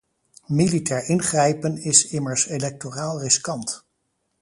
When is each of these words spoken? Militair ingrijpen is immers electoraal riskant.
Militair 0.47 1.07
ingrijpen 1.09 1.77
is 1.83 2.07
immers 2.07 2.47
electoraal 2.47 3.19
riskant. 3.19 3.83